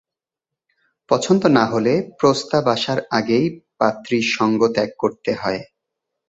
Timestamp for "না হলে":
1.57-1.93